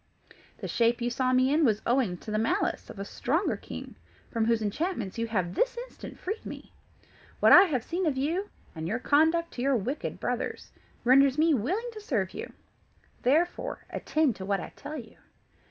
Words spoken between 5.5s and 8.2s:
this instant freed me. What I have seen of